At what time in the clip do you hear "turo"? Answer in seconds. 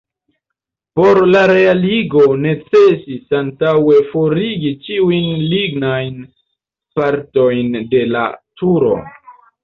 8.63-8.95